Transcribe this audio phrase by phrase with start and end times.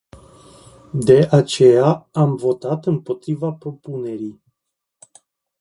[0.95, 4.41] De aceea, am votat împotriva propunerii.